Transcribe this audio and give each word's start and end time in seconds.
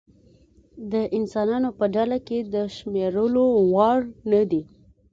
د 0.91 0.93
انسانانو 1.17 1.69
په 1.79 1.85
ډله 1.95 2.17
کې 2.27 2.37
د 2.53 2.55
شمېرلو 2.75 3.45
وړ 3.73 3.97
نه 4.31 4.41
دی. 4.51 4.61